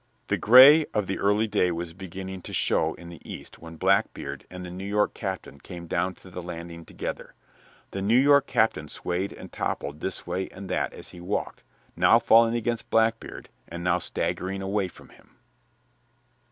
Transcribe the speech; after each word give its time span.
The 0.29 0.37
gray 0.39 0.85
of 0.95 1.11
early 1.11 1.45
day 1.45 1.69
was 1.69 1.93
beginning 1.93 2.41
to 2.49 2.53
show 2.55 2.95
in 2.95 3.09
the 3.09 3.21
east 3.23 3.59
when 3.59 3.75
Blackbeard 3.75 4.47
and 4.49 4.65
the 4.65 4.71
New 4.71 4.83
York 4.87 5.13
captain 5.13 5.59
came 5.59 5.85
down 5.85 6.15
to 6.15 6.31
the 6.31 6.41
landing 6.41 6.85
together. 6.85 7.35
The 7.91 8.01
New 8.01 8.17
York 8.17 8.47
captain 8.47 8.89
swayed 8.89 9.31
and 9.31 9.51
toppled 9.53 9.99
this 9.99 10.25
way 10.25 10.49
and 10.49 10.71
that 10.71 10.93
as 10.93 11.09
he 11.09 11.21
walked, 11.21 11.61
now 11.95 12.17
falling 12.17 12.55
against 12.55 12.89
Blackbeard, 12.89 13.49
and 13.67 13.83
now 13.83 13.99
staggering 13.99 14.63
away 14.63 14.87
from 14.87 15.09
him. 15.09 15.35